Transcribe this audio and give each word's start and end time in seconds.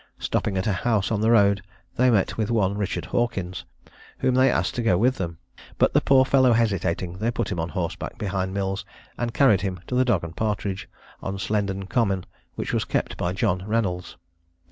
Stopping 0.17 0.57
at 0.57 0.65
a 0.65 0.73
house 0.73 1.11
on 1.11 1.21
the 1.21 1.29
road, 1.29 1.61
they 1.95 2.09
met 2.09 2.35
with 2.35 2.49
one 2.49 2.75
Richard 2.75 3.05
Hawkins, 3.05 3.65
whom 4.17 4.33
they 4.33 4.49
asked 4.49 4.73
to 4.73 4.81
go 4.81 4.97
with 4.97 5.17
them; 5.17 5.37
but 5.77 5.93
the 5.93 6.01
poor 6.01 6.25
fellow 6.25 6.53
hesitating, 6.53 7.19
they 7.19 7.29
put 7.29 7.51
him 7.51 7.59
on 7.59 7.69
horseback 7.69 8.17
behind 8.17 8.51
Mills, 8.51 8.83
and 9.15 9.31
carried 9.31 9.61
him 9.61 9.79
to 9.85 9.93
the 9.93 10.03
Dog 10.03 10.23
and 10.23 10.35
Partridge, 10.35 10.89
on 11.21 11.37
Slendon 11.37 11.85
Common, 11.87 12.25
which 12.55 12.73
was 12.73 12.83
kept 12.83 13.15
by 13.15 13.31
John 13.31 13.63
Reynolds. 13.67 14.17